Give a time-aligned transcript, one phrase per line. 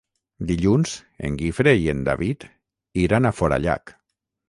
[0.51, 0.93] Dilluns
[1.29, 2.49] en Guifré i en David
[3.07, 3.99] iran a Forallac.